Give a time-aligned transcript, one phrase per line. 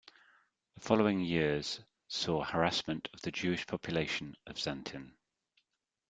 [0.73, 5.11] The following years saw harassment of the Jewish population of Xanten.